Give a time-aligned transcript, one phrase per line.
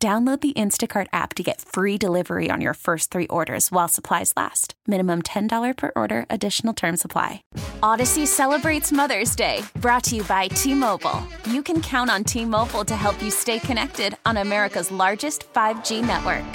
[0.00, 4.32] Download the Instacart app to get free delivery on your first three orders while supplies
[4.36, 4.74] last.
[4.86, 7.42] Minimum $10 per order, additional term supply.
[7.82, 11.20] Odyssey celebrates Mother's Day, brought to you by T Mobile.
[11.50, 16.06] You can count on T Mobile to help you stay connected on America's largest 5G
[16.06, 16.46] network.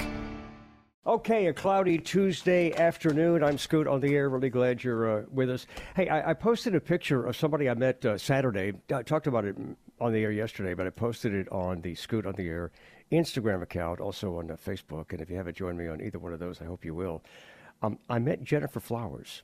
[1.06, 3.44] Okay, a cloudy Tuesday afternoon.
[3.44, 4.30] I'm Scoot on the air.
[4.30, 5.66] Really glad you're uh, with us.
[5.94, 8.72] Hey, I, I, posted a picture of somebody I met uh, Saturday.
[8.90, 9.54] I talked about it
[10.00, 12.72] on the air yesterday, but I posted it on the Scoot on the air
[13.14, 15.12] Instagram account, also on uh, Facebook.
[15.12, 17.22] And if you haven't joined me on either one of those, I hope you will.
[17.82, 19.42] Um, I met Gennifer Flowers,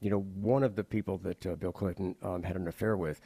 [0.00, 3.20] you know, one of the people that uh, Bill Clinton um, had an affair with.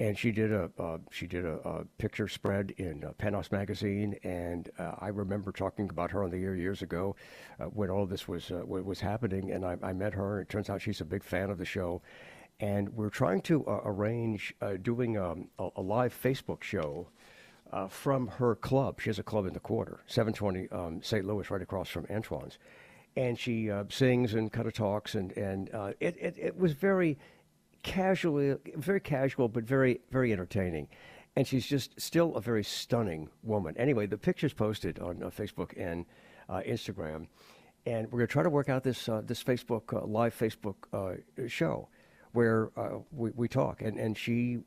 [0.00, 4.16] And she did a uh, she did a, a, picture spread in uh, Penthouse magazine,
[4.22, 7.16] and uh, I remember talking about her on the air years ago,
[7.58, 9.50] uh, when all this was uh, was happening.
[9.50, 10.40] And I, I, met her.
[10.40, 12.00] It turns out she's a big fan of the show,
[12.60, 17.08] and we're trying to arrange doing um, a, a live Facebook show
[17.72, 19.00] uh, from her club.
[19.00, 21.24] She has a club in the quarter, 720 um, St.
[21.24, 22.58] Louis, right across from Antoine's.
[23.16, 26.72] And she uh, sings and kind of talks, and, and uh, it, it, it, was
[26.72, 27.18] very
[27.82, 30.88] casually, very casual, but very, very entertaining.
[31.34, 33.76] And she's just still a very stunning woman.
[33.76, 36.06] Anyway, the picture's posted on uh, Facebook and
[36.48, 37.26] uh, Instagram.
[37.86, 40.74] And we're going to try to work out this, uh, this Facebook, live Facebook
[41.48, 41.88] show
[42.32, 42.70] where
[43.10, 43.80] we, we talk.
[43.82, 44.58] And, and she,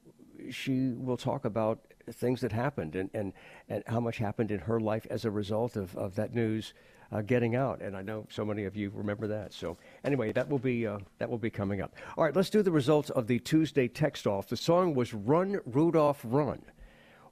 [0.49, 3.33] she will talk about things that happened and, and,
[3.69, 6.73] and how much happened in her life as a result of, of that news
[7.11, 7.81] uh, getting out.
[7.81, 9.53] And I know so many of you remember that.
[9.53, 11.95] So anyway, that will be uh, that will be coming up.
[12.17, 14.47] All right, let's do the results of the Tuesday text off.
[14.47, 16.61] The song was "Run Rudolph Run."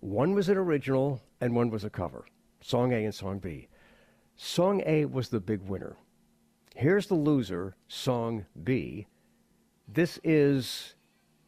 [0.01, 2.25] One was an original and one was a cover.
[2.61, 3.67] Song A and Song B.
[4.35, 5.97] Song A was the big winner.
[6.75, 9.07] Here's the loser, Song B.
[9.87, 10.95] This is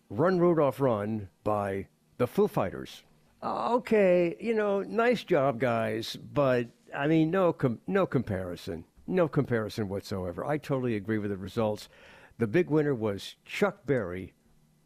[0.09, 1.87] Run Rudolph Run by
[2.17, 3.03] the Foo Fighters.
[3.43, 9.27] Uh, okay, you know, nice job, guys, but I mean, no, com- no comparison, no
[9.27, 10.45] comparison whatsoever.
[10.45, 11.89] I totally agree with the results.
[12.37, 14.33] The big winner was Chuck Berry,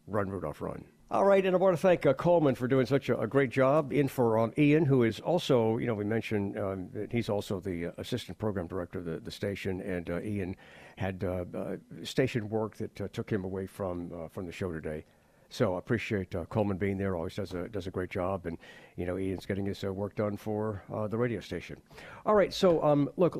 [0.06, 0.86] Run Rudolph Run.
[1.08, 3.50] All right, and I want to thank uh, Coleman for doing such a, a great
[3.50, 3.92] job.
[3.92, 7.60] In for um, Ian, who is also, you know, we mentioned um, that he's also
[7.60, 10.56] the uh, assistant program director of the, the station, and uh, Ian
[10.96, 15.04] had uh, uh, station work that uh, took him away from from the show today.
[15.48, 17.16] So I appreciate uh, Coleman being there.
[17.16, 18.58] Always does a does a great job, and
[18.96, 21.76] you know Ian's getting his uh, work done for uh, the radio station.
[22.24, 22.52] All right.
[22.52, 23.38] So um, look,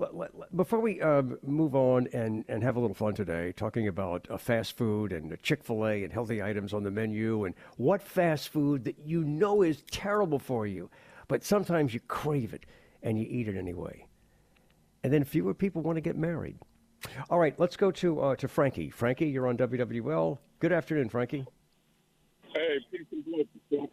[0.54, 4.38] before we um, move on and, and have a little fun today, talking about uh,
[4.38, 8.50] fast food and Chick Fil A and healthy items on the menu, and what fast
[8.50, 10.88] food that you know is terrible for you,
[11.28, 12.66] but sometimes you crave it
[13.02, 14.06] and you eat it anyway.
[15.02, 16.58] And then fewer people want to get married.
[17.30, 18.90] All right, let's go to uh, to Frankie.
[18.90, 20.38] Frankie, you're on WWL.
[20.60, 21.46] Good afternoon, Frankie.
[22.56, 23.90] Hey, peace and blessings.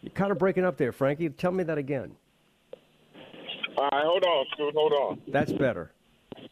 [0.00, 1.28] You're kind of breaking up there, Frankie.
[1.28, 2.12] Tell me that again.
[3.76, 4.74] All right, hold on, Scoot.
[4.74, 5.22] Hold on.
[5.28, 5.92] That's better.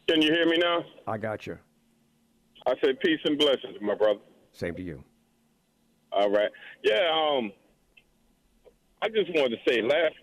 [0.07, 0.83] Can you hear me now?
[1.07, 1.57] I got you.
[2.67, 4.19] I said peace and blessings, my brother.
[4.51, 5.03] Same to you.
[6.11, 6.49] All right.
[6.83, 7.09] Yeah.
[7.11, 7.51] Um.
[9.01, 10.15] I just wanted to say, last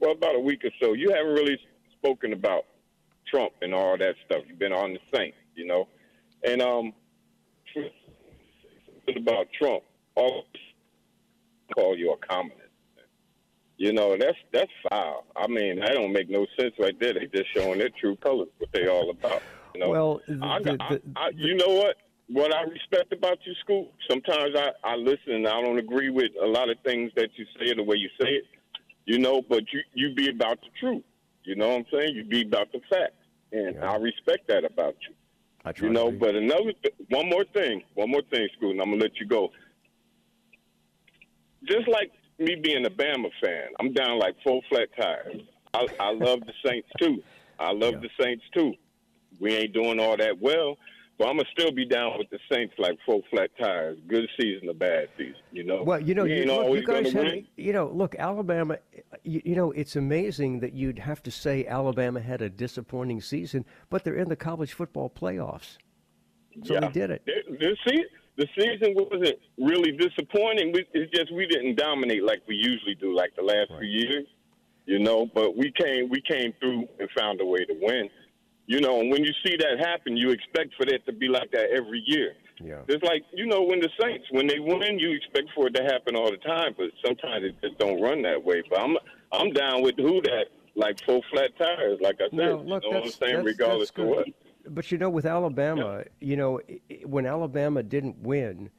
[0.00, 1.58] well, about a week or so, you haven't really
[1.98, 2.64] spoken about
[3.26, 4.42] Trump and all that stuff.
[4.48, 5.86] You've been on the same, you know,
[6.44, 6.92] and um,
[9.16, 9.82] about Trump,
[10.14, 10.44] all
[11.74, 12.68] call you a communist.
[13.76, 15.24] You know, that's that's foul.
[15.36, 17.14] I mean, that don't make no sense right there.
[17.14, 19.40] They just showing their true colors, what they all about.
[19.74, 19.90] You know?
[19.90, 21.96] Well, the, I, I, I, you know what?
[22.28, 23.86] What I respect about you, Scoot.
[24.10, 27.46] Sometimes I, I listen and I don't agree with a lot of things that you
[27.58, 28.44] say the way you say it.
[29.06, 31.04] You know, but you you be about the truth.
[31.44, 32.14] You know what I'm saying?
[32.16, 33.14] You be about the facts,
[33.52, 33.92] and yeah.
[33.92, 35.14] I respect that about you.
[35.64, 38.80] I try you know, but another th- one more thing, one more thing, Scoot, and
[38.80, 39.50] I'm gonna let you go.
[41.64, 45.42] Just like me being a Bama fan, I'm down like four flat tires.
[45.74, 47.22] I, I love the Saints too.
[47.58, 48.00] I love yeah.
[48.00, 48.74] the Saints too.
[49.40, 50.76] We ain't doing all that well,
[51.18, 53.98] but I'm gonna still be down with the Saints like four flat tires.
[54.06, 55.34] Good season, or bad season.
[55.50, 55.82] You know.
[55.82, 58.78] Well, you know, we you, look, you guys had, you know, look, Alabama.
[59.24, 63.64] You, you, know, it's amazing that you'd have to say Alabama had a disappointing season,
[63.90, 65.78] but they're in the college football playoffs,
[66.64, 66.80] so yeah.
[66.80, 67.22] they did it.
[67.26, 68.04] The, the,
[68.38, 70.72] the season wasn't really disappointing.
[70.94, 73.80] It's just we didn't dominate like we usually do, like the last right.
[73.80, 74.26] few years.
[74.86, 75.26] you know.
[75.34, 78.08] But we came we came through and found a way to win,
[78.68, 79.00] you know.
[79.00, 82.02] And when you see that happen, you expect for that to be like that every
[82.06, 82.34] year.
[82.60, 82.82] Yeah.
[82.88, 85.82] It's like you know when the Saints when they win, you expect for it to
[85.82, 88.62] happen all the time, but sometimes it just don't run that way.
[88.70, 88.96] But I'm
[89.32, 92.32] I'm down with who that like full flat tires, like I said.
[92.34, 93.32] No, look, you know what I'm saying?
[93.32, 94.26] that's- Regardless that's of what.
[94.70, 96.60] But you know, with Alabama, you know,
[97.04, 98.70] when Alabama didn't win,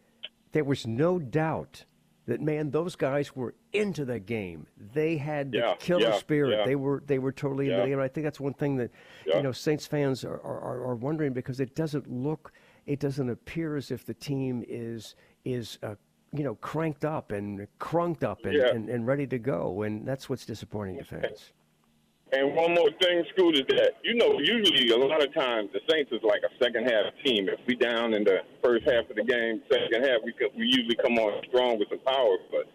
[0.51, 1.85] there was no doubt
[2.29, 4.65] that man, those guys were into the game.
[4.93, 6.57] They had the Yeah, killer yeah, spirit.
[6.59, 6.65] yeah.
[6.65, 7.93] They were they were totally into the game.
[7.99, 8.91] And I think that's one thing that
[9.37, 12.51] you know Saints fans are, are, are wondering because it doesn't look,
[12.85, 15.15] it doesn't appear as if the team is
[15.45, 15.95] is uh,
[16.33, 20.29] you know cranked up and crunked up and, and, and ready to go, and that's
[20.29, 21.51] what's disappointing to fans.
[22.31, 25.79] And one more thing, Scoot, is that you know usually a lot of times the
[25.89, 27.49] Saints is like a second half team.
[27.49, 30.65] If we down in the first half of the game, second half we could, we
[30.65, 32.65] usually come on strong with some power, but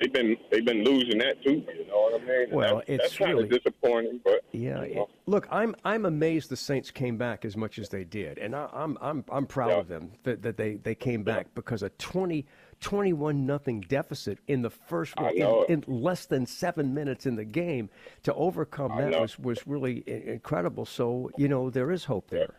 [0.00, 1.62] they've been they've been losing that too.
[1.78, 2.46] You know what I mean?
[2.50, 4.78] Well, that's, it's that's kind really- of disappointing, but Yeah.
[4.78, 5.08] you it- know.
[5.26, 8.68] look, I'm I'm amazed the Saints came back as much as they did, and I,
[8.72, 9.78] I'm I'm I'm proud Yeah.
[9.78, 12.44] of them that, that they, they came back because a 20,
[12.80, 17.90] 21 nothing deficit in the first in, in less than seven minutes in the game
[18.22, 19.20] to overcome I that know.
[19.22, 20.84] was was really incredible.
[20.86, 22.54] So you know there is hope there.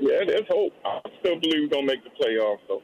[0.00, 0.72] yeah, there's hope.
[0.84, 2.58] I still believe we're gonna make the playoffs.
[2.68, 2.82] though.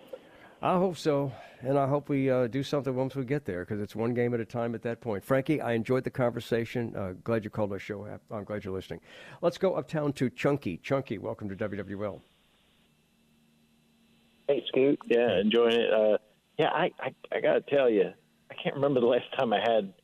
[0.63, 1.33] I hope so,
[1.63, 4.35] and I hope we uh, do something once we get there because it's one game
[4.35, 5.25] at a time at that point.
[5.25, 6.95] Frankie, I enjoyed the conversation.
[6.95, 8.07] Uh, glad you called our show.
[8.31, 9.01] I'm glad you're listening.
[9.41, 10.77] Let's go uptown to Chunky.
[10.77, 12.21] Chunky, welcome to WWL.
[14.49, 14.99] Hey, Scoot.
[15.07, 15.93] Yeah, enjoying it.
[15.93, 16.19] Uh,
[16.61, 18.13] yeah, I, I, I got to tell you,
[18.51, 19.95] I can't remember the last time I had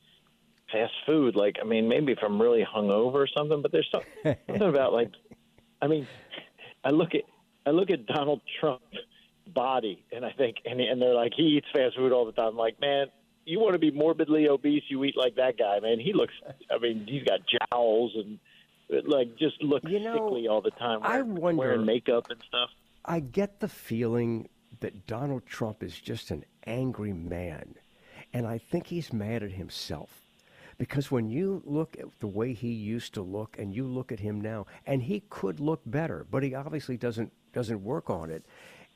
[0.71, 1.35] fast food.
[1.35, 4.91] Like, I mean, maybe if I'm really hungover or something, but there's some, something about
[4.91, 5.11] like,
[5.83, 6.07] I mean,
[6.83, 7.21] I look at
[7.67, 8.97] I look at Donald Trump's
[9.53, 12.47] body, and I think, and and they're like, he eats fast food all the time.
[12.49, 13.07] I'm like, man,
[13.45, 15.99] you want to be morbidly obese, you eat like that guy, man.
[15.99, 16.33] He looks,
[16.71, 18.39] I mean, he's got jowls and
[19.07, 21.01] like just looks You know, sickly all the time.
[21.03, 22.71] I wonder- wearing makeup and stuff.
[23.05, 27.75] I get the feeling that Donald Trump is just an angry man.
[28.33, 30.21] And I think he's mad at himself.
[30.77, 34.19] Because when you look at the way he used to look and you look at
[34.19, 38.43] him now, and he could look better, but he obviously doesn't doesn't work on it.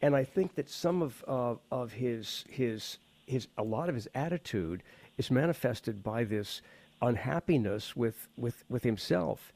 [0.01, 4.07] And I think that some of uh, of his his his a lot of his
[4.13, 4.83] attitude
[5.17, 6.61] is manifested by this
[7.01, 9.51] unhappiness with with, with himself.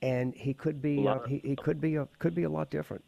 [0.00, 3.04] And he could be uh, he, he could be a, could be a lot different.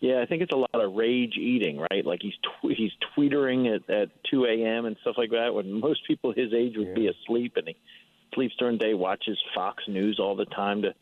[0.00, 2.04] Yeah, I think it's a lot of rage eating, right?
[2.04, 4.86] Like he's tw- he's tweetering at, at 2 a.m.
[4.86, 7.76] and stuff like that when most people his age would be asleep, and he
[8.34, 10.94] sleeps during the day, watches Fox News all the time to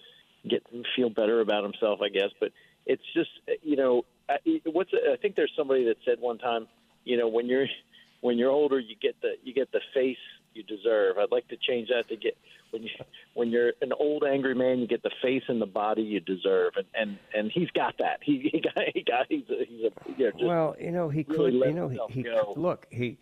[0.49, 0.65] get
[0.97, 2.31] feel better about himself, I guess.
[2.41, 2.50] But
[2.87, 3.31] it's just
[3.62, 6.67] you know, I- what's I think there's somebody that said one time,
[7.05, 7.67] you know, when you're
[8.21, 10.17] when you're older, you get the you get the face
[10.55, 11.19] you deserve.
[11.19, 12.37] I'd like to change that to get
[12.70, 12.91] when you
[13.35, 16.75] when you're an old angry man, you get the face and the body you deserve,
[16.76, 18.19] and and, and he's got that.
[18.23, 21.09] He, he got he got he's a, he's a you know, just, well, you know,
[21.09, 21.69] he really could.
[21.69, 22.25] You know, he, he
[22.56, 23.19] look he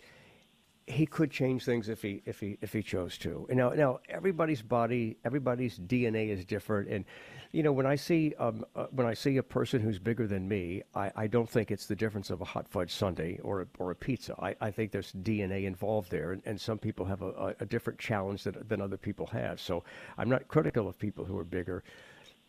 [0.86, 3.46] he could change things if he if he if he chose to.
[3.48, 7.04] You know, now everybody's body, everybody's DNA is different, and
[7.50, 10.46] you know when I see um uh, when I see a person who's bigger than
[10.46, 13.66] me, I, I don't think it's the difference of a hot fudge sundae or a,
[13.78, 14.36] or a pizza.
[14.38, 17.98] I, I think there's DNA involved there, and, and some people have a, a, different
[17.98, 19.60] challenge than than other people have.
[19.60, 19.82] So
[20.16, 21.82] I'm not critical of people who are bigger.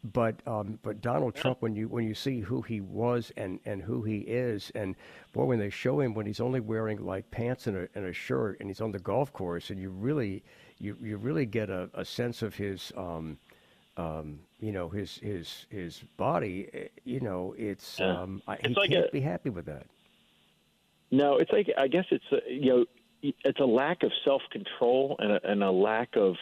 [0.04, 3.82] But um, but Donald Trump, when you when you see who he was and, and
[3.82, 4.96] who he is, and
[5.34, 8.14] boy, when they show him when he's only wearing like pants and a, and a
[8.14, 10.44] shirt, and he's on the golf course, and you really
[10.80, 13.38] you, you really get a, a sense of his um,
[13.98, 16.70] um, you know his his his body.
[16.74, 18.22] eh, You know, it's Yeah.
[18.22, 19.88] um, I, It's he like can't a- be happy with that.
[21.12, 22.86] No, it's like I guess it's a, you know
[23.44, 26.36] it's a lack of self control and a, and a lack of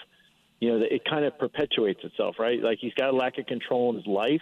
[0.66, 2.62] you know it kind of perpetuates itself, right?
[2.62, 4.42] Like he's got a lack of control in his life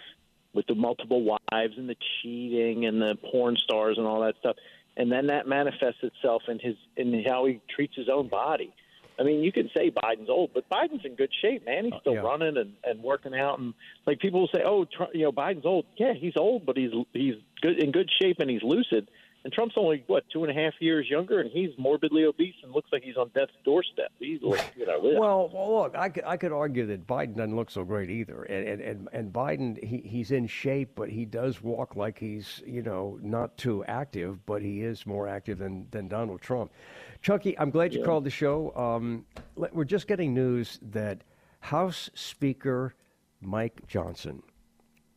[0.54, 4.56] with the multiple wives and the cheating and the porn stars and all that stuff,
[4.96, 8.72] and then that manifests itself in his in how he treats his own body.
[9.18, 11.84] I mean, you can say Biden's old, but Biden's in good shape, man.
[11.84, 12.20] He's uh, still yeah.
[12.20, 13.74] running and, and working out, and
[14.06, 16.90] like people will say, "Oh, Trump, you know, Biden's old." Yeah, he's old, but he's
[17.12, 19.08] he's good in good shape and he's lucid.
[19.44, 22.72] And Trump's only what two and a half years younger, and he's morbidly obese and
[22.72, 24.10] looks like he's on death's doorstep.
[24.18, 25.18] He's like, you know, yeah.
[25.18, 28.44] Well, well, look, I could, I could argue that Biden doesn't look so great either,
[28.44, 32.62] and and and, and Biden he, he's in shape, but he does walk like he's
[32.66, 36.72] you know not too active, but he is more active than than Donald Trump.
[37.20, 38.74] Chucky, I'm glad you called the show.
[38.74, 41.22] Um, we're just getting news that
[41.60, 42.94] House Speaker
[43.42, 44.42] Mike Johnson,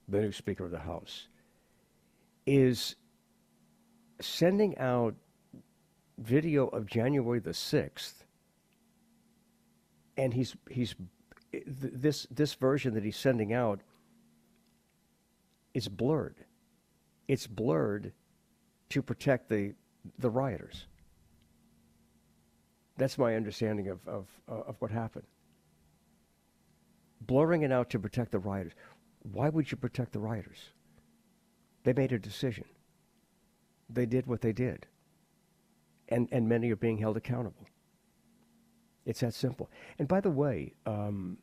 [0.07, 1.29] the new Speaker of the House,
[2.46, 2.98] is
[4.19, 5.15] sending out
[6.17, 8.25] video of January the sixth
[10.17, 10.95] and he's he's
[11.65, 13.79] this this version that he's sending out
[15.74, 16.36] is blurred.
[17.27, 18.12] It's blurred
[18.89, 19.74] to protect the
[20.19, 20.88] the rioters.
[22.97, 25.27] That's my understanding of of, of what happened.
[27.21, 28.74] Blurring it out to protect the rioters.
[29.31, 30.71] Why would you protect the rioters?
[31.83, 32.65] They made a decision.
[33.89, 34.86] They did what they did.
[36.10, 37.65] And, and many are being held accountable.
[39.06, 39.70] It's that simple.
[40.00, 41.38] And by the way, um,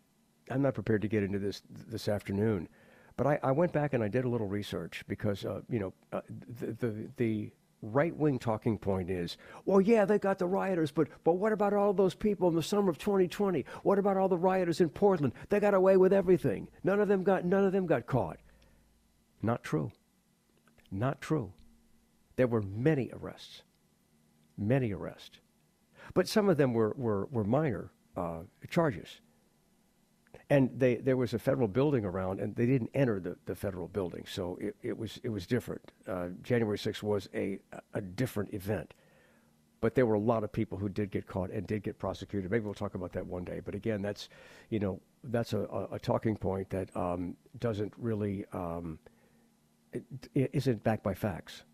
[0.50, 2.68] I'm not prepared to get into this this afternoon,
[3.16, 5.94] but I, I went back and I did a little research because uh, you know
[6.12, 6.20] uh,
[6.60, 11.08] the the, the right wing talking point is, well, yeah, they got the rioters, but
[11.24, 13.64] but what about all those people in the summer of 2020?
[13.82, 15.32] What about all the rioters in Portland?
[15.48, 16.68] They got away with everything.
[16.82, 18.38] None of them got none of them got caught.
[19.42, 19.90] Not true.
[20.90, 21.52] Not true.
[22.36, 23.62] There were many arrests,
[24.58, 25.38] many arrests,
[26.14, 29.20] but some of them were were, were minor uh, charges.
[30.50, 33.88] And they, there was a federal building around, and they didn't enter the, the federal
[33.88, 35.92] building, so it, it was it was different.
[36.06, 37.58] Uh, January 6th was a
[37.94, 38.92] a different event,
[39.80, 42.50] but there were a lot of people who did get caught and did get prosecuted.
[42.50, 43.60] Maybe we'll talk about that one day.
[43.64, 44.28] But again, that's
[44.68, 48.98] you know that's a, a, a talking point that um, doesn't really um,
[49.92, 51.64] it isn't backed by facts.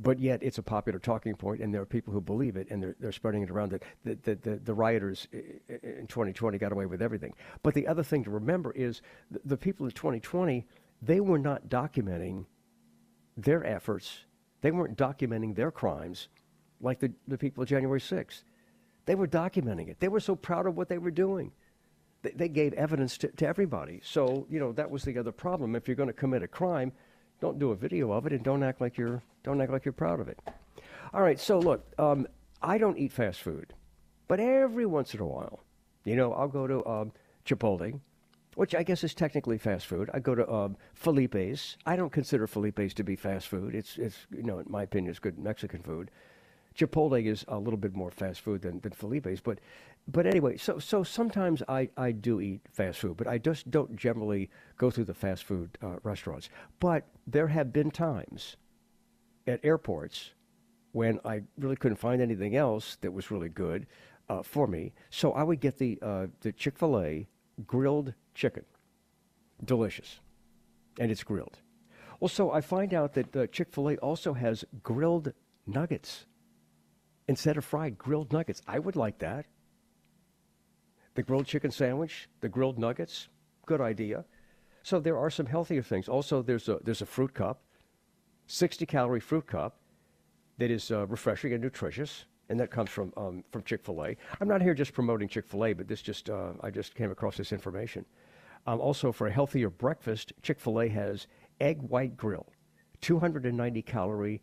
[0.00, 2.80] But yet, it's a popular talking point, and there are people who believe it, and
[2.80, 6.86] they're, they're spreading it around that the, the, the, the, rioters in 2020 got away
[6.86, 7.34] with everything.
[7.64, 10.64] But the other thing to remember is the, the people in 2020,
[11.02, 12.46] they were not documenting
[13.36, 14.24] their efforts,
[14.60, 16.28] they weren't documenting their crimes
[16.80, 18.44] like the, the people of January 6th.
[19.06, 19.98] They were documenting it.
[19.98, 21.50] They were so proud of what they were doing
[22.22, 24.00] they gave evidence to, to everybody.
[24.02, 25.76] So, you know, that was the other problem.
[25.76, 26.92] If you're going to commit a crime,
[27.40, 29.92] don't do a video of it and don't act like you're don't act like you're
[29.92, 30.38] proud of it.
[31.14, 32.26] All right, so look, um,
[32.62, 33.72] I don't eat fast food,
[34.26, 35.60] but every once in a while,
[36.04, 37.12] you know, I'll go to um,
[37.46, 38.00] Chipotle,
[38.56, 40.10] which I guess is technically fast food.
[40.12, 41.76] I go to um, Felipe's.
[41.86, 43.74] I don't consider Felipe's to be fast food.
[43.74, 46.10] It's it's you know, in my opinion, it's good Mexican food.
[46.76, 49.58] Chipotle is a little bit more fast food than, than Felipe's, but
[50.10, 53.94] but anyway, so so sometimes I, I do eat fast food, but I just don't
[53.94, 54.48] generally
[54.78, 56.48] go through the fast food uh, restaurants.
[56.80, 58.56] But there have been times
[59.46, 60.30] at airports
[60.92, 63.86] when I really couldn't find anything else that was really good
[64.30, 67.28] uh, for me, so I would get the uh, the Chick Fil A
[67.66, 68.64] grilled chicken,
[69.62, 70.20] delicious,
[70.98, 71.58] and it's grilled.
[72.18, 75.34] Well, so I find out that uh, Chick Fil A also has grilled
[75.66, 76.24] nuggets
[77.28, 78.62] instead of fried grilled nuggets.
[78.66, 79.44] I would like that.
[81.18, 83.26] The grilled chicken sandwich, the grilled nuggets,
[83.66, 84.24] good idea.
[84.84, 86.08] So there are some healthier things.
[86.08, 87.60] Also, there's a there's a fruit cup,
[88.46, 89.80] 60 calorie fruit cup,
[90.58, 94.16] that is uh, refreshing and nutritious, and that comes from um, from Chick Fil A.
[94.40, 97.10] I'm not here just promoting Chick Fil A, but this just uh, I just came
[97.10, 98.04] across this information.
[98.68, 101.26] Um, also, for a healthier breakfast, Chick Fil A has
[101.60, 102.46] egg white grill,
[103.00, 104.40] 290 calorie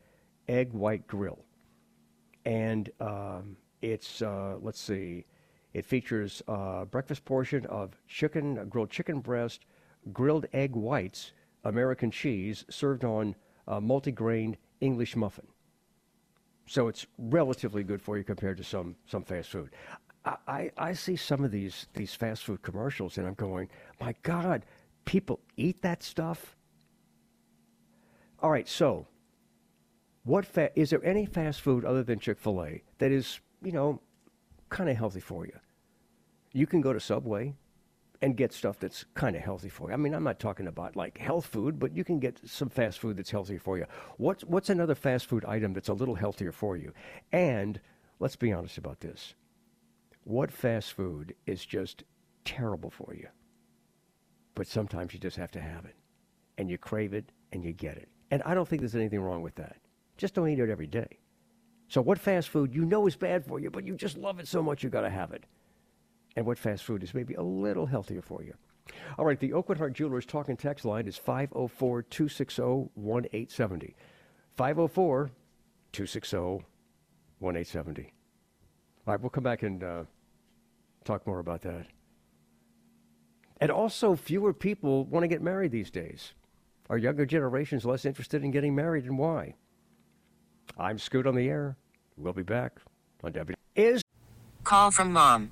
[0.50, 1.40] egg white grill,
[2.44, 5.24] and um, it's uh, let's see
[5.76, 9.66] it features a breakfast portion of chicken, grilled chicken breast,
[10.14, 11.34] grilled egg whites,
[11.66, 13.36] American cheese, served on
[13.68, 15.46] a multigrain English muffin.
[16.66, 19.72] So it's relatively good for you compared to some, some fast food.
[20.24, 23.68] I, I, I see some of these, these fast food commercials and I'm going,
[24.00, 24.64] my God,
[25.04, 26.56] people eat that stuff?
[28.40, 29.08] All right, so
[30.24, 33.74] what fa- is there any fast food other than Chick fil A that is, you
[33.74, 34.00] know,
[34.70, 35.52] kind of healthy for you?
[36.56, 37.54] You can go to Subway
[38.22, 39.94] and get stuff that's kind of healthy for you.
[39.94, 43.00] I mean, I'm not talking about like health food, but you can get some fast
[43.00, 43.86] food that's healthy for you.
[44.18, 46.94] What's what's another fast food item that's a little healthier for you?
[47.34, 47.82] And
[48.20, 49.34] let's be honest about this.
[50.24, 52.04] What fast food is just
[52.46, 53.28] terrible for you?
[54.56, 55.96] But sometimes you just have to have it.
[56.58, 58.08] And you crave it and you get it.
[58.32, 59.76] And I don't think there's anything wrong with that.
[60.18, 61.20] Just don't eat it every day.
[61.90, 64.48] So what fast food you know is bad for you, but you just love it
[64.48, 65.44] so much you've got to have it?
[66.36, 68.54] And what fast food is maybe a little healthier for you.
[69.18, 73.96] All right, the Aucoin Hart Jewelers talk and text line is 504 260 1870.
[74.56, 75.32] 504
[75.92, 76.38] 260
[77.40, 78.14] 1870.
[79.08, 80.04] All right, we'll come back and uh,
[81.04, 81.88] talk more about that.
[83.62, 86.34] And also, fewer people want to get married these days.
[86.90, 89.56] Are younger generations less interested in getting married, and why?
[90.78, 91.78] I'm Scoot on the air.
[92.18, 92.80] We'll be back
[93.24, 93.56] on W.
[93.76, 94.02] Is
[94.64, 95.52] Call from mom.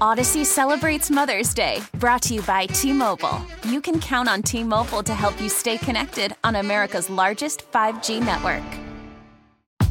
[0.00, 3.40] Odyssey celebrates Mother's Day, brought to you by T Mobile.
[3.68, 8.24] You can count on T Mobile to help you stay connected on America's largest 5G
[8.24, 8.62] network.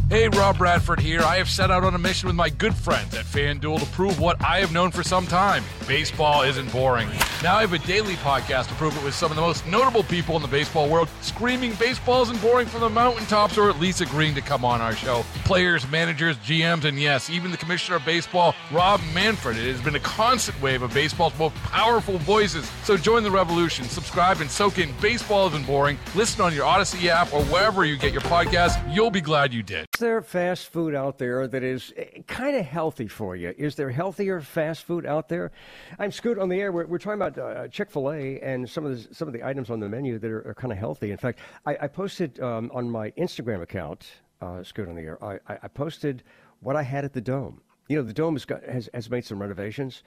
[0.10, 1.22] Hey, Rob Bradford here.
[1.22, 4.20] I have set out on a mission with my good friends at FanDuel to prove
[4.20, 7.10] what I have known for some time baseball isn't boring.
[7.44, 10.04] Now I have a daily podcast to prove it with some of the most notable
[10.04, 14.00] people in the baseball world screaming baseballs isn't boring from the mountaintops or at least
[14.00, 15.26] agreeing to come on our show.
[15.44, 19.58] Players, managers, GMs, and yes, even the commissioner of baseball, Rob Manfred.
[19.58, 22.72] It has been a constant wave of baseball's most powerful voices.
[22.86, 26.00] So join the revolution, subscribe, and soak in Baseball Isn't Boring.
[26.16, 28.96] Listen on your Odyssey app or wherever you get your podcast.
[28.96, 29.86] You'll be glad you did.
[29.94, 33.54] Is there fast food out there that is eh, kind of healthy for you?
[33.58, 35.52] Is there healthier fast food out there?
[36.00, 36.72] I'm Scoot on the air.
[36.72, 39.44] We're, we're talking about uh, Chick Fil A and some of the some of the
[39.44, 41.12] items on the menu that are, are kind of healthy.
[41.12, 44.08] In fact, I, I posted um, on my Instagram account,
[44.42, 45.24] uh, Scoot on the air.
[45.24, 46.24] I, I posted
[46.62, 47.62] what I had at the Dome.
[47.88, 50.04] You know, the Dome has got has, has made some renovations,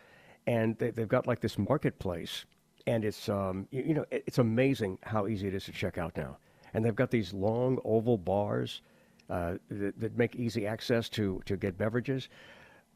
[0.46, 2.44] and they, they've got like this marketplace,
[2.86, 5.98] and it's um, you, you know it, it's amazing how easy it is to check
[5.98, 6.38] out now.
[6.74, 8.82] And they've got these long oval bars
[9.30, 12.28] uh, that, that, make easy access to, to get beverages.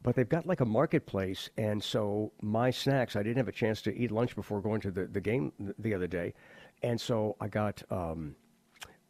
[0.03, 3.81] But they've got like a marketplace, and so my snacks, I didn't have a chance
[3.83, 6.33] to eat lunch before going to the, the game the other day.
[6.81, 8.35] And so I got, um,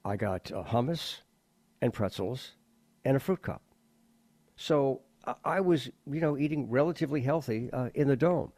[0.03, 1.21] I got uh, hummus
[1.81, 2.51] and pretzels
[3.05, 3.61] and a fruit cup.
[4.57, 5.01] So
[5.45, 8.51] I was, you know, eating relatively healthy uh, in the dome.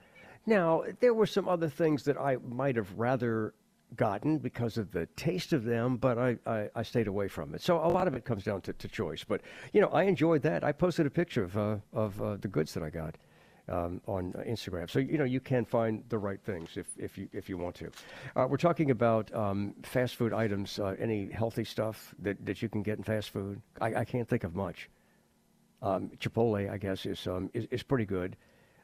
[0.46, 3.54] Now, there were some other things that I might have rather
[3.96, 7.62] gotten because of the taste of them, but I, I, I, stayed away from it.
[7.62, 9.24] So a lot of it comes down to, to choice.
[9.24, 10.64] But, you know, I enjoyed that.
[10.64, 13.18] I posted a picture of, uh, of uh, the goods that I got.
[13.70, 17.30] Um, on Instagram, so you know you can find the right things if, if you
[17.32, 17.92] if you want to.
[18.36, 20.79] Uh, we're talking about um, fast food items.
[20.79, 23.62] Uh, any healthy stuff that, that you can get in fast food?
[23.79, 24.90] I, I can't think of much.
[25.82, 28.36] Um, Chipotle, I guess, is, um, is is pretty good.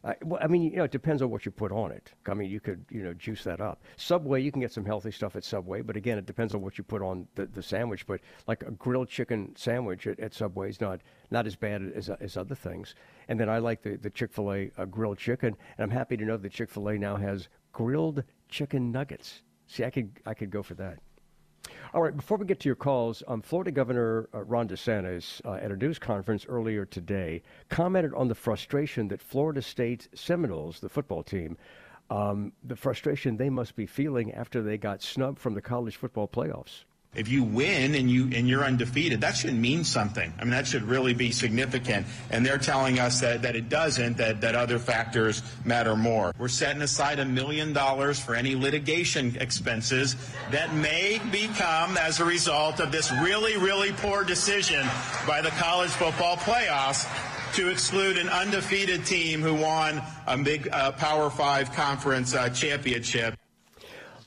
[0.04, 2.14] Uh, well, I mean, you know, it depends on what you put on it.
[2.26, 3.84] I mean, you could, you know, juice that up.
[3.98, 6.78] Subway, you can get some healthy stuff at Subway, but again, it depends on what
[6.78, 8.08] you put on the, the sandwich.
[8.08, 12.10] But like a grilled chicken sandwich at, at Subway is not not as bad as,
[12.10, 12.96] as other things.
[13.28, 16.16] And then I like the, the Chick fil A uh, grilled chicken, and I'm happy
[16.16, 19.42] to know that Chick fil A now has grilled chicken nuggets.
[19.68, 21.00] See, I could I could go for that.
[21.92, 25.54] All right, before we get to your calls, um, Florida Governor uh, Ron DeSantis, uh,
[25.54, 30.90] at a news conference earlier today, commented on the frustration that Florida State Seminoles, the
[30.90, 31.58] football team,
[32.12, 36.28] um, the frustration they must be feeling after they got snubbed from the college football
[36.28, 36.84] playoffs.
[37.16, 40.32] If you win and you and you're undefeated, that should mean something.
[40.38, 42.06] I mean, that should really be significant.
[42.30, 46.32] And they're telling us that, that it doesn't, that, that other factors matter more.
[46.38, 50.18] We're setting aside a million dollars for any litigation expenses
[50.52, 54.86] that may become as a result of this really, really poor decision
[55.28, 57.08] by the college football playoffs
[57.56, 63.39] to exclude an undefeated team who won a big uh, Power Five conference uh, championship.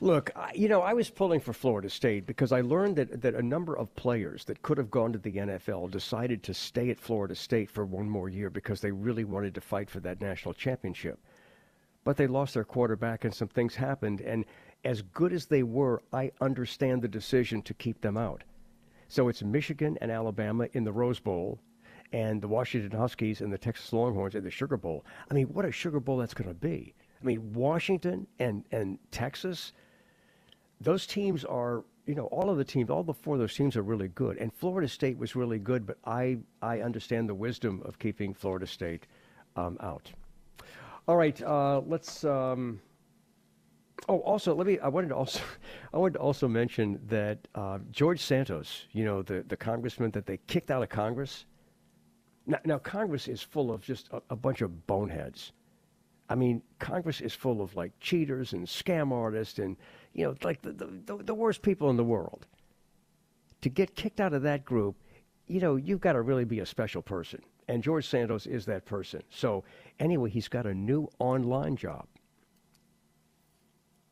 [0.03, 3.41] Look, you know, I was pulling for Florida State because I learned that, that a
[3.41, 7.35] number of players that could have gone to the NFL decided to stay at Florida
[7.35, 11.19] State for one more year because they really wanted to fight for that national championship.
[12.03, 14.19] But they lost their quarterback and some things happened.
[14.19, 14.43] And
[14.83, 18.43] as good as they were, I understand the decision to keep them out.
[19.07, 21.59] So it's Michigan and Alabama in the Rose Bowl
[22.11, 25.05] and the Washington Huskies and the Texas Longhorns in the Sugar Bowl.
[25.31, 26.93] I mean, what a Sugar Bowl that's going to be.
[27.21, 29.71] I mean, Washington and, and Texas–
[30.83, 33.77] those teams are, you know, all of the teams, all the four of those teams
[33.77, 34.37] are really good.
[34.37, 38.67] And Florida State was really good, but I, I understand the wisdom of keeping Florida
[38.67, 39.07] State
[39.55, 40.11] um, out.
[41.07, 42.23] All right, uh, let's.
[42.23, 42.79] Um,
[44.07, 44.79] oh, also, let me.
[44.79, 45.41] I wanted to also,
[45.93, 50.25] I wanted to also mention that uh, George Santos, you know, the the congressman that
[50.25, 51.45] they kicked out of Congress.
[52.45, 55.51] Now, now Congress is full of just a, a bunch of boneheads.
[56.29, 59.75] I mean, Congress is full of like cheaters and scam artists and
[60.13, 62.45] you know, like the, the, the worst people in the world.
[63.61, 64.95] To get kicked out of that group,
[65.47, 67.41] you know, you've got to really be a special person.
[67.67, 69.23] And George Santos is that person.
[69.29, 69.63] So,
[69.99, 72.05] anyway, he's got a new online job.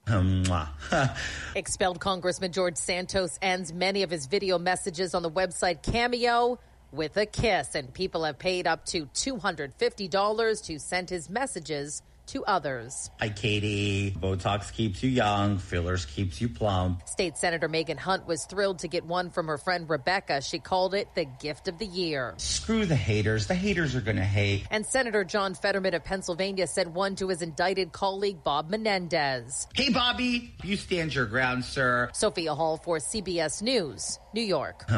[1.55, 6.59] Expelled Congressman George Santos ends many of his video messages on the website Cameo
[6.91, 12.43] with a kiss, and people have paid up to $250 to send his messages to
[12.45, 13.09] others.
[13.19, 14.11] Hi, Katie.
[14.11, 17.07] Botox keeps you young, fillers keeps you plump.
[17.07, 20.41] State Senator Megan Hunt was thrilled to get one from her friend Rebecca.
[20.41, 22.33] She called it the gift of the year.
[22.37, 23.47] Screw the haters.
[23.47, 24.65] The haters are going to hate.
[24.71, 29.67] And Senator John Fetterman of Pennsylvania sent one to his indicted colleague Bob Menendez.
[29.75, 32.09] Hey, Bobby, you stand your ground, sir.
[32.13, 34.85] Sophia Hall for CBS News, New York.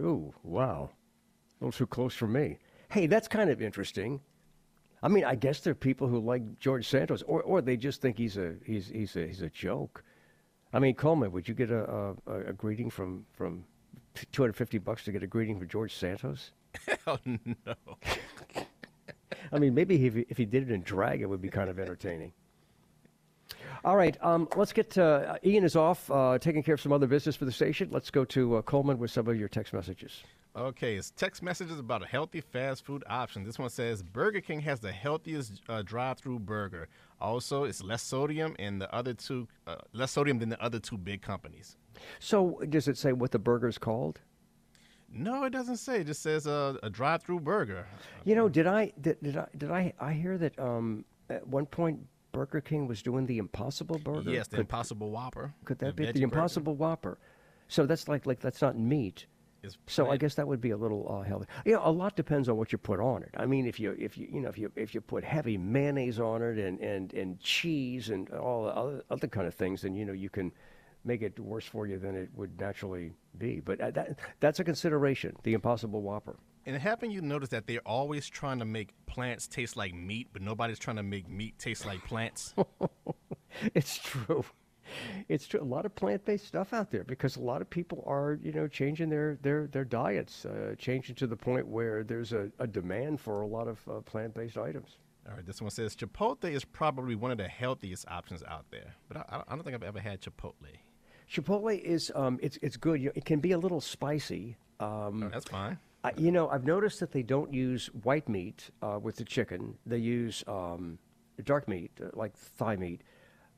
[0.00, 0.90] Ooh, wow.
[1.60, 2.58] A little too close for me.
[2.90, 4.20] Hey, that's kind of interesting.
[5.04, 8.00] I mean, I guess there are people who like George Santos, or, or they just
[8.00, 10.02] think he's a he's he's a he's a joke.
[10.72, 13.64] I mean, Coleman, would you get a a, a greeting from from
[14.32, 16.52] two hundred fifty bucks to get a greeting from George Santos?
[17.04, 17.74] Hell oh, no.
[19.52, 21.68] I mean, maybe if he, if he did it in drag, it would be kind
[21.68, 22.32] of entertaining.
[23.84, 26.90] All right, um, let's get to uh, Ian is off uh, taking care of some
[26.90, 27.90] other business for the station.
[27.90, 30.22] Let's go to uh, Coleman with some of your text messages.
[30.56, 33.44] Okay, it's text messages about a healthy fast food option.
[33.44, 36.88] This one says Burger King has the healthiest uh, drive-through burger.
[37.20, 40.96] Also, it's less sodium and the other two uh, less sodium than the other two
[40.96, 41.76] big companies.
[42.20, 44.18] So, does it say what the burger's called?
[45.12, 46.00] No, it doesn't say.
[46.00, 47.86] It just says uh, a drive-through burger.
[48.24, 51.66] You know, did I did, did I did I I hear that um, at one
[51.66, 52.00] point
[52.34, 54.30] Burger King was doing the Impossible Burger?
[54.30, 55.54] Yes, the Could- Impossible Whopper.
[55.64, 56.24] Could that the be the burger.
[56.24, 57.18] Impossible Whopper?
[57.68, 59.26] So that's like like that's not meat.
[59.86, 61.46] So I guess that would be a little uh, healthy.
[61.64, 63.30] Yeah, a lot depends on what you put on it.
[63.34, 66.20] I mean, if you if you you know if you if you put heavy mayonnaise
[66.20, 69.94] on it and and and cheese and all the other, other kind of things, then
[69.94, 70.52] you know you can
[71.04, 73.60] make it worse for you than it would naturally be.
[73.60, 75.34] But uh, that that's a consideration.
[75.44, 76.36] The Impossible Whopper.
[76.66, 80.42] And haven't you noticed that they're always trying to make plants taste like meat, but
[80.42, 82.54] nobody's trying to make meat taste like plants?
[83.74, 84.44] It's true.
[85.28, 85.60] It's true.
[85.60, 88.68] A lot of plant-based stuff out there because a lot of people are, you know,
[88.68, 93.20] changing their their their diets, uh, changing to the point where there's a, a demand
[93.20, 94.98] for a lot of uh, plant-based items.
[95.28, 98.94] All right, this one says Chipotle is probably one of the healthiest options out there,
[99.08, 100.52] but I, I don't think I've ever had Chipotle.
[101.30, 103.00] Chipotle is um, it's it's good.
[103.00, 104.56] You know, it can be a little spicy.
[104.80, 105.78] Um, Oh, that's fine.
[106.04, 109.76] I, you know, I've noticed that they don't use white meat uh, with the chicken.
[109.86, 110.98] They use um,
[111.44, 113.00] dark meat, uh, like thigh meat.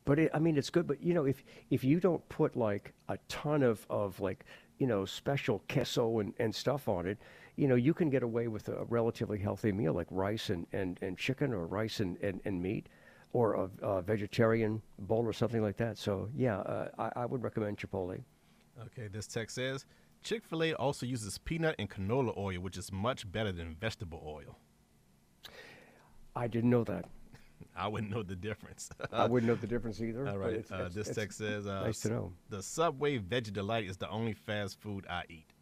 [0.05, 0.87] But it, I mean, it's good.
[0.87, 4.45] But you know, if if you don't put like a ton of, of like
[4.79, 7.19] you know special queso and, and stuff on it,
[7.57, 10.99] you know, you can get away with a relatively healthy meal like rice and, and,
[11.03, 12.89] and chicken or rice and, and, and meat,
[13.33, 15.99] or a, a vegetarian bowl or something like that.
[15.99, 18.23] So yeah, uh, I, I would recommend Chipotle.
[18.79, 19.87] Okay, this text says
[20.27, 24.21] Chick fil A also uses peanut and canola oil, which is much better than vegetable
[24.27, 24.59] oil.
[26.35, 27.05] I didn't know that.
[27.77, 28.91] I wouldn't know the difference.
[29.13, 30.27] I wouldn't know the difference either.
[30.29, 30.55] All right.
[30.55, 32.33] it's- uh, it's- this text says uh, nice to know.
[32.51, 35.53] The Subway Veggie Delight is the only fast food I eat.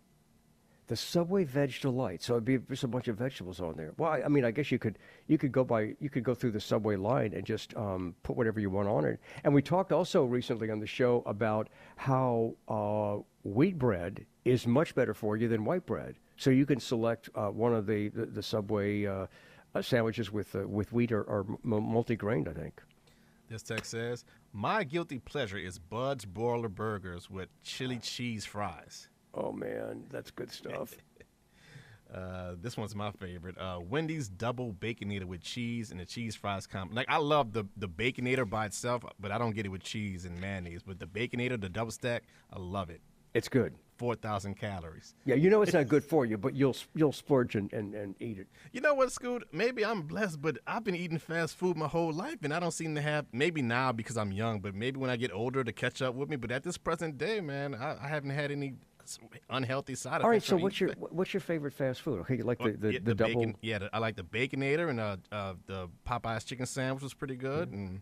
[0.86, 2.22] The Subway Veg Delight.
[2.22, 3.94] So it'd be just a bunch of vegetables on there.
[3.96, 6.34] Well, I, I mean, I guess you could you could go by you could go
[6.34, 9.20] through the Subway line and just um, put whatever you want on it.
[9.44, 14.94] And we talked also recently on the show about how uh, wheat bread is much
[14.94, 16.16] better for you than white bread.
[16.36, 19.26] So you can select uh, one of the the, the Subway uh,
[19.80, 22.48] sandwiches with uh, with wheat or, or m- multi-grained.
[22.48, 22.82] I think.
[23.48, 29.08] This text says, My guilty pleasure is Bud's Broiler Burgers with chili cheese fries.
[29.34, 30.94] Oh, man, that's good stuff.
[32.12, 33.58] Uh, this one's my favorite.
[33.58, 36.94] Uh, Wendy's double baconator with cheese and the cheese fries comp.
[36.94, 40.24] Like I love the the baconator by itself, but I don't get it with cheese
[40.24, 40.82] and mayonnaise.
[40.84, 43.00] But the baconator, the double stack, I love it.
[43.32, 43.74] It's good.
[43.96, 45.14] Four thousand calories.
[45.24, 48.14] Yeah, you know it's not good for you, but you'll you'll splurge and, and, and
[48.20, 48.46] eat it.
[48.72, 49.48] You know what, Scoot?
[49.50, 52.70] Maybe I'm blessed, but I've been eating fast food my whole life, and I don't
[52.70, 53.26] seem to have.
[53.32, 56.28] Maybe now because I'm young, but maybe when I get older to catch up with
[56.28, 56.36] me.
[56.36, 58.74] But at this present day, man, I, I haven't had any
[59.50, 60.24] unhealthy side effects.
[60.24, 62.20] All right, so what's your what's your favorite fast food?
[62.20, 63.34] Okay, you like the the, yeah, the, double.
[63.34, 63.56] bacon.
[63.62, 67.36] Yeah, the, I like the baconator and uh, uh, the Popeyes chicken sandwich was pretty
[67.36, 67.70] good.
[67.70, 68.00] And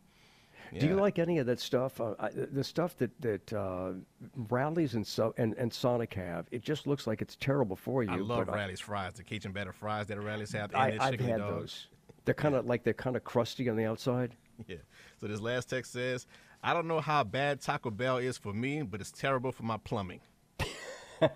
[0.79, 2.01] Do you like any of that stuff?
[2.01, 3.93] Uh, I, the stuff that that uh,
[4.49, 6.47] Rally's and so and, and Sonic have.
[6.51, 8.11] It just looks like it's terrible for you.
[8.11, 10.75] I love but Rally's fries, the Cajun batter fries that Rally's have.
[10.75, 11.53] I, and the I've chicken had dogs.
[11.53, 11.89] those.
[12.25, 14.37] They're kind of like they're kind of crusty on the outside.
[14.69, 14.77] Yeah.
[15.21, 16.27] So this last text says,
[16.63, 19.77] I don't know how bad Taco Bell is for me, but it's terrible for my
[19.77, 20.21] plumbing.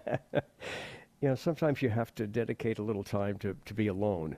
[1.22, 4.36] You know, sometimes you have to dedicate a little time to, to be alone.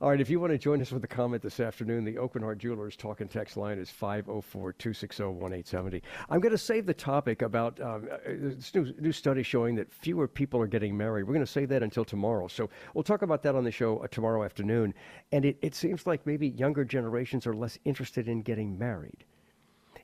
[0.00, 2.40] All right, if you want to join us with a comment this afternoon, the Aucoin
[2.40, 6.02] Hart Jewelers talk and text line is 504 260 1870.
[6.28, 9.92] I'm going to save the topic about um, uh, this new, new study showing that
[9.92, 11.24] fewer people are getting married.
[11.24, 12.48] We're going to save that until tomorrow.
[12.48, 14.94] So we'll talk about that on the show uh, tomorrow afternoon.
[15.32, 19.24] And it, it seems like maybe younger generations are less interested in getting married.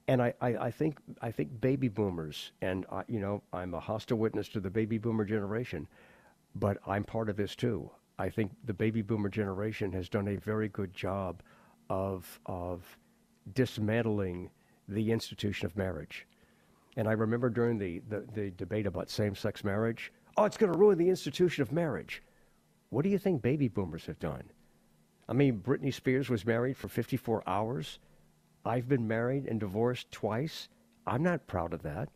[0.08, 3.80] And I, I, I think I think baby boomers, and I, you know, I'm a
[3.80, 5.88] hostile witness to the baby boomer generation,
[6.54, 7.90] but I'm part of this too.
[8.18, 11.42] I think the baby boomer generation has done a very good job
[11.90, 12.96] of of
[13.54, 14.50] dismantling
[14.88, 16.26] the institution of marriage.
[16.96, 20.72] And I remember during the, the, the debate about same sex marriage, oh, it's going
[20.72, 22.22] to ruin the institution of marriage.
[22.90, 24.44] What do you think baby boomers have done?
[25.28, 27.98] I mean, Britney Spears was married for 54 hours.
[28.66, 30.68] I've been married and divorced twice.
[31.06, 32.08] I'm not proud of that.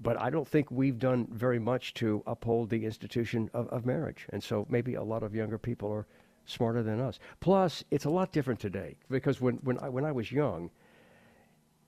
[0.00, 4.26] But I don't think we've done very much to uphold the institution of, of marriage.
[4.30, 6.06] And so maybe a lot of younger people are
[6.44, 7.18] smarter than us.
[7.40, 10.70] Plus, it's a lot different today because when, when, I, when I was young,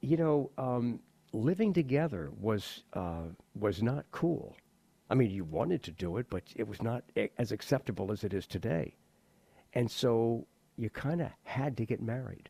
[0.01, 1.01] you know, um,
[1.33, 3.25] living together was, uh,
[3.59, 4.57] was not cool.
[5.11, 7.05] I mean, you wanted to do it, but it was not
[7.39, 8.95] as acceptable as it is today.
[9.73, 12.49] And so you kind of had to get married.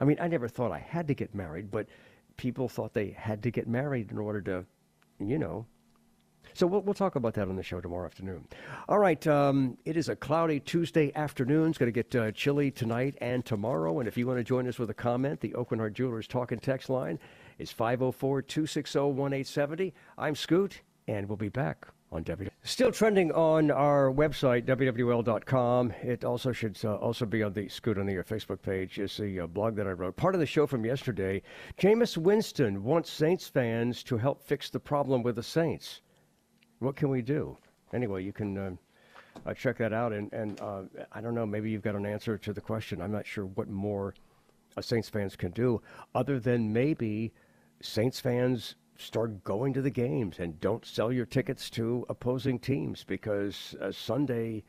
[0.00, 1.88] I mean, I never thought I had to get married, but
[2.36, 4.64] people thought they had to get married in order to,
[5.18, 5.66] you know.
[6.54, 8.46] So we'll, we'll talk about that on the show tomorrow afternoon.
[8.88, 11.70] All right, um, it is a cloudy Tuesday afternoon.
[11.70, 13.98] It's going to get uh, chilly tonight and tomorrow.
[13.98, 16.52] And if you want to join us with a comment, the Aucoin Hart Jewelers talk
[16.52, 17.18] and text line
[17.58, 19.94] is 504 260 1870.
[20.16, 22.24] I'm Scoot, and we'll be back on.
[22.62, 25.92] Still trending on our website, WWL.com.
[26.02, 28.98] It also should uh, also be on the Scoot on the Air Facebook page.
[28.98, 30.16] Is the uh, blog that I wrote.
[30.16, 31.42] Part of the show from yesterday.
[31.78, 36.00] Jameis Winston wants Saints fans to help fix the problem with the Saints.
[36.78, 37.56] What can we do?
[37.92, 38.70] Anyway, you can uh,
[39.46, 40.12] uh check that out.
[40.12, 43.02] And, and uh, I don't know, maybe you've got an answer to the question.
[43.02, 44.14] I'm not sure what more
[44.76, 45.80] uh, Saints fans can do
[46.14, 47.32] other than maybe
[47.80, 53.04] Saints fans start going to the games and don't sell your tickets to opposing teams
[53.04, 54.64] because uh, Sunday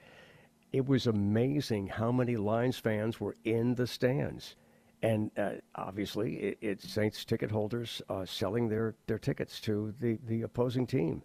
[0.72, 4.56] it was amazing how many Lions fans were in the stands.
[5.02, 10.20] And uh, obviously, it, it's Saints ticket holders uh, selling their, their tickets to the,
[10.28, 11.24] the opposing team.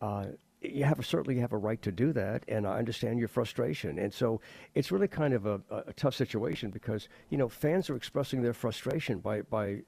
[0.00, 0.26] Uh,
[0.60, 3.98] you have certainly have a right to do that, and I understand your frustration.
[3.98, 4.40] And so
[4.74, 8.52] it's really kind of a, a tough situation because you know fans are expressing their
[8.52, 9.80] frustration by by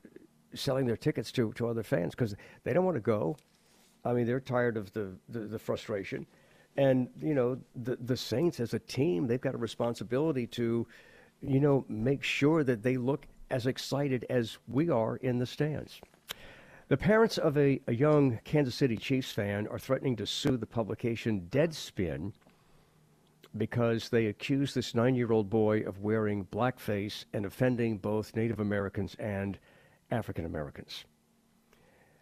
[0.54, 2.34] selling their tickets to, to other fans because
[2.64, 3.36] they don't want to go.
[4.04, 6.26] I mean, they're tired of the, the, the, frustration.
[6.76, 10.86] And, you know, the, the Saints as a team, they've got a responsibility to,
[11.40, 16.00] you know, make sure that they look as excited as we are in the stands.
[16.88, 20.66] The parents of a, a young Kansas City Chiefs fan are threatening to sue the
[20.66, 22.32] publication Deadspin
[23.56, 28.60] because they accuse this nine year old boy of wearing blackface and offending both Native
[28.60, 29.58] Americans and
[30.12, 31.04] African Americans.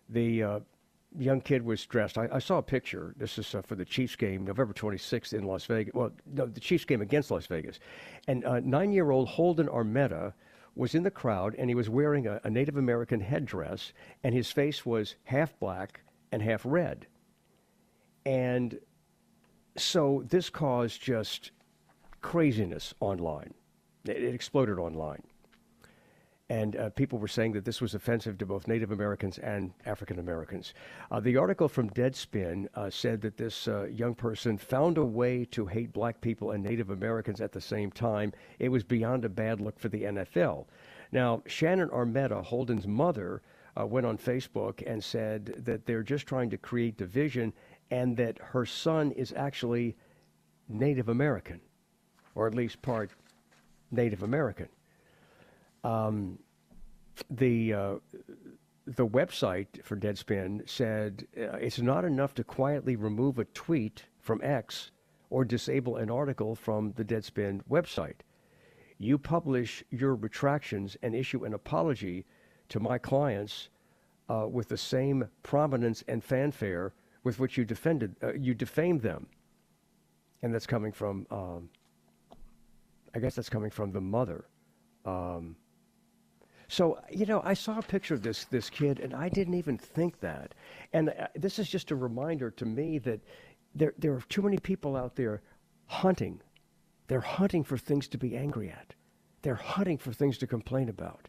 [0.09, 0.61] The uh,
[1.19, 2.17] young kid was dressed.
[2.17, 3.15] I, I, saw a picture.
[3.17, 5.93] This is uh, for the Chiefs game, November 26th in Las Vegas.
[5.95, 7.81] Well, no, the Chiefs game against Las Vegas.
[8.29, 10.33] And uh, nine year old Holden Armenta
[10.77, 14.51] was in the crowd, and he was wearing a, a Native American headdress, and his
[14.51, 16.01] face was half black
[16.33, 17.07] and half red.
[18.25, 18.79] And
[19.77, 21.51] so this caused just
[22.21, 23.55] craziness online.
[24.05, 25.23] It, it exploded online
[26.51, 30.19] and uh, people were saying that this was offensive to both Native Americans and African
[30.19, 30.75] Americans.
[31.09, 35.45] Uh, the article from Deadspin uh, said that this uh, young person found a way
[35.53, 38.33] to hate black people and Native Americans at the same time.
[38.59, 40.67] It was beyond a bad look for the NFL.
[41.13, 43.43] Now, Shannon Armenta, Holden's mother,
[43.79, 47.53] uh, went on Facebook and said that they're just trying to create division
[47.93, 49.97] and that her son is actually
[50.69, 51.61] Native American,
[52.35, 53.13] or at least part
[53.93, 54.69] Native American.
[55.85, 56.39] Um,
[57.29, 57.95] the uh,
[58.87, 64.41] the website for Deadspin said uh, it's not enough to quietly remove a tweet from
[64.43, 64.91] X
[65.29, 68.21] or disable an article from the Deadspin website.
[68.99, 72.27] You publish your retractions and issue an apology
[72.69, 73.69] to my clients
[74.29, 79.27] uh, with the same prominence and fanfare with which you defended uh, you defamed them,
[80.43, 81.69] and that's coming from um,
[83.15, 84.47] I guess that's coming from the mother.
[85.05, 85.57] Um,
[86.71, 89.77] so, you know, I saw a picture of this this kid, and I didn't even
[89.77, 90.55] think that.
[90.93, 93.21] And uh, this is just a reminder to me that
[93.75, 95.43] there there are too many people out there
[95.87, 96.41] hunting.
[97.09, 98.95] They're hunting for things to be angry at.
[99.43, 101.29] They're hunting for things to complain about.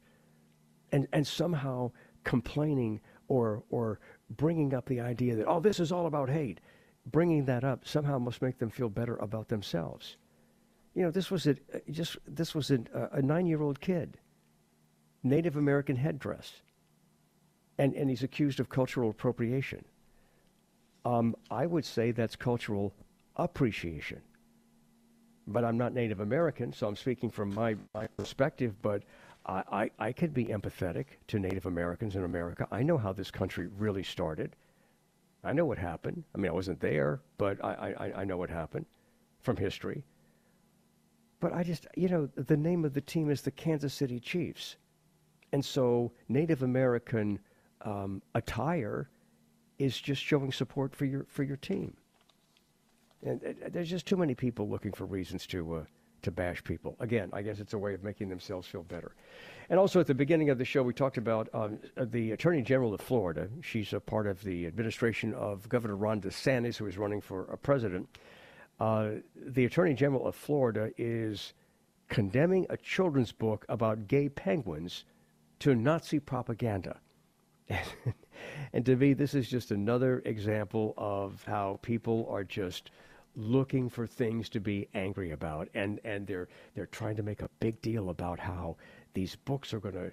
[0.92, 1.92] And and somehow
[2.24, 4.00] complaining or or
[4.30, 6.60] bringing up the idea that oh this is all about hate,
[7.08, 10.18] bringing that up somehow must make them feel better about themselves.
[10.94, 11.56] You know, this was a
[11.90, 14.20] just this was a, a nine year old kid
[15.24, 16.62] Native American headdress.
[17.78, 19.84] And, and he's accused of cultural appropriation.
[21.06, 22.94] Um, I would say that's cultural
[23.36, 24.22] appreciation.
[25.48, 28.76] But I'm not Native American, so I'm speaking from my, my perspective.
[28.82, 29.04] But
[29.46, 32.68] I, I, I could be empathetic to Native Americans in America.
[32.72, 34.56] I know how this country really started.
[35.44, 36.24] I know what happened.
[36.36, 38.86] I mean, I wasn't there, but I, I, I know what happened
[39.42, 40.04] from history.
[41.40, 44.76] But I just, you know, the name of the team is the Kansas City Chiefs.
[45.54, 47.40] And so Native American
[47.82, 49.10] um, attire
[49.80, 51.96] is just showing support for your, for your team.
[53.24, 55.84] And uh, there's just too many people looking for reasons to, uh,
[56.22, 56.96] to bash people.
[57.00, 59.14] Again, I guess it's a way of making themselves feel better.
[59.70, 62.94] And also at the beginning of the show, we talked about um, the Attorney General
[62.94, 63.48] of Florida.
[63.62, 67.58] She's a part of the administration of Governor Ron DeSantis, who is running for a
[67.58, 68.08] president.
[68.80, 71.54] Uh, the Attorney General of Florida is
[72.10, 75.06] condemning a children's book about gay penguins
[75.62, 77.00] to Nazi propaganda.
[78.74, 82.90] and to me, this is just another example of how people are just
[83.36, 87.50] looking for things to be angry about, and, and they're they're trying to make a
[87.60, 88.76] big deal about how
[89.14, 90.12] these books are going to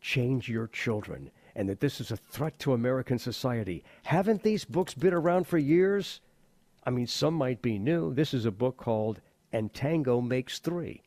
[0.00, 3.84] change your children, and that this is a threat to American society.
[4.04, 6.22] Haven't these books been around for years?
[6.84, 8.14] I mean, some might be new.
[8.14, 9.20] This is a book called
[9.52, 11.02] "And Tango Makes Three,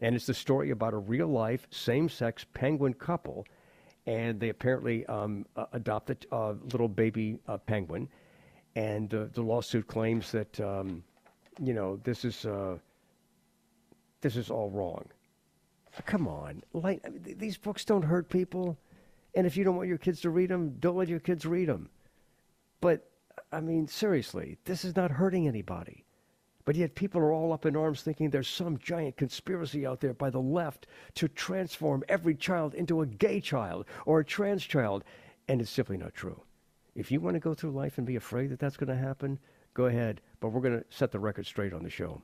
[0.00, 3.46] and it's the story about a real life same sex penguin couple,
[4.06, 8.08] and they apparently um, adopted a little baby uh, penguin
[8.78, 11.02] and uh, the lawsuit claims that um,
[11.60, 12.78] you know this is uh,
[14.20, 15.04] this is all wrong.
[16.06, 18.78] Come on, like I mean, these books don't hurt people,
[19.34, 21.68] and if you don't want your kids to read them, don't let your kids read
[21.68, 21.90] them.
[22.80, 23.10] But
[23.50, 26.04] I mean, seriously, this is not hurting anybody.
[26.68, 30.12] But yet, people are all up in arms thinking there's some giant conspiracy out there
[30.12, 35.02] by the left to transform every child into a gay child or a trans child,
[35.48, 36.42] and it's simply not true.
[36.94, 39.38] If you want to go through life and be afraid that that's going to happen,
[39.72, 40.20] go ahead.
[40.40, 42.20] But we're going to set the record straight on the show.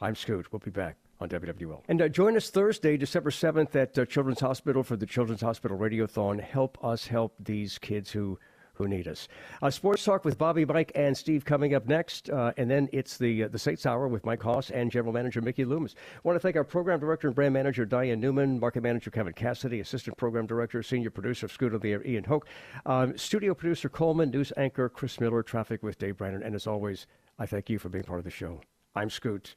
[0.00, 0.52] I'm Scoot.
[0.52, 1.82] We'll be back on WWL.
[1.86, 5.78] And uh, join us Thursday, December 7th at uh, Children's Hospital for the Children's Hospital
[5.78, 6.40] Radiothon.
[6.40, 8.40] Help us help these kids who
[8.74, 9.28] who need us.
[9.62, 13.16] Uh, Sports Talk with Bobby, Mike, and Steve coming up next, uh, and then it's
[13.16, 15.94] the uh, the Saints Hour with Mike Hoss and General Manager Mickey Loomis.
[16.16, 19.32] I want to thank our Program Director and Brand Manager Diane Newman, Market Manager Kevin
[19.32, 22.46] Cassidy, Assistant Program Director, Senior Producer of Scoot of the Air Ian Hoke,
[22.86, 27.06] um, Studio Producer Coleman, News Anchor Chris Miller, Traffic with Dave Brandon, and as always,
[27.38, 28.60] I thank you for being part of the show.
[28.94, 29.56] I'm Scoot.